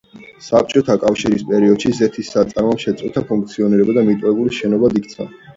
საბჭოთა 0.43 0.95
კავშირის 1.03 1.43
პერიოდში, 1.49 1.91
ზეთის 1.99 2.31
საწარმომ 2.37 2.81
შეწყვიტა 2.87 3.23
ფუნქციონირება 3.33 3.99
და 3.99 4.07
მიტოვებულ 4.09 4.53
შენობად 4.61 5.03
იქცა. 5.03 5.33